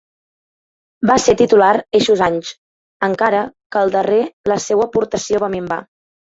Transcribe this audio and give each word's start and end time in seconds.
Va 1.09 1.17
ser 1.25 1.35
titular 1.41 1.67
eixos 1.99 2.23
anys, 2.27 2.53
encara 3.09 3.43
que 3.77 3.83
el 3.87 3.93
darrer 3.97 4.19
la 4.55 4.59
seua 4.65 4.89
aportació 4.89 5.43
va 5.47 5.53
minvar. 5.59 5.81